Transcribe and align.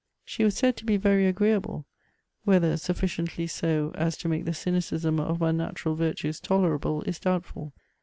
She 0.25 0.43
was 0.43 0.55
said 0.55 0.77
to 0.77 0.85
he 0.91 0.97
very 0.97 1.31
agreeahle,— 1.31 1.85
whether 2.43 2.75
sufficiently 2.75 3.45
so 3.45 3.91
to 3.91 4.27
make 4.27 4.45
the 4.45 4.53
cynicism 4.55 5.19
of 5.19 5.43
unnatural 5.43 5.93
virtues 5.93 6.39
tole 6.39 6.63
rahle 6.63 7.07
is 7.07 7.19
douhtful. 7.19 7.71